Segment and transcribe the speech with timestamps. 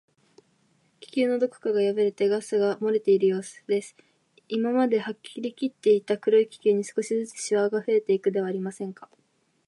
[0.99, 3.95] 気球のどこかがやぶれて、ガスがもれているようすです。
[4.47, 9.09] 今まではりきっていた黒い気球に、少しずつしわがふえていくではありませんか。